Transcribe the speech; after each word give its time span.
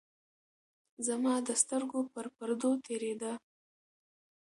زمـا 1.07 1.35
د 1.47 1.49
سـترګو 1.61 1.99
پـر 2.13 2.25
پـردو 2.35 2.71
تېـرېده. 2.85 3.33